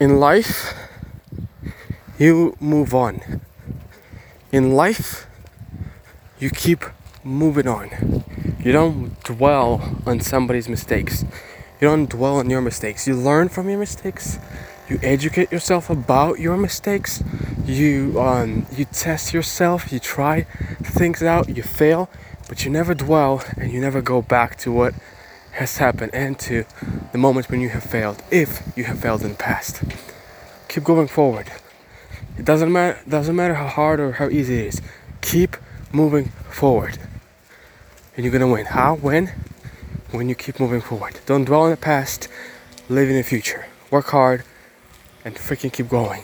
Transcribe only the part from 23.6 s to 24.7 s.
you never go back to